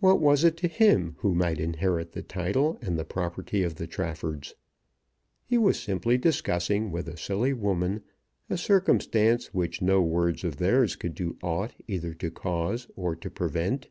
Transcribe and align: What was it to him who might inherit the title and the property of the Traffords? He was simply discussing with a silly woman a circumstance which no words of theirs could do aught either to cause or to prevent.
What 0.00 0.20
was 0.22 0.42
it 0.42 0.56
to 0.56 0.68
him 0.68 1.16
who 1.18 1.34
might 1.34 1.60
inherit 1.60 2.12
the 2.12 2.22
title 2.22 2.78
and 2.80 2.98
the 2.98 3.04
property 3.04 3.62
of 3.62 3.74
the 3.74 3.86
Traffords? 3.86 4.54
He 5.44 5.58
was 5.58 5.78
simply 5.78 6.16
discussing 6.16 6.90
with 6.90 7.06
a 7.08 7.18
silly 7.18 7.52
woman 7.52 8.04
a 8.48 8.56
circumstance 8.56 9.52
which 9.52 9.82
no 9.82 10.00
words 10.00 10.44
of 10.44 10.56
theirs 10.56 10.96
could 10.96 11.14
do 11.14 11.36
aught 11.42 11.74
either 11.86 12.14
to 12.14 12.30
cause 12.30 12.88
or 12.96 13.14
to 13.16 13.28
prevent. 13.30 13.90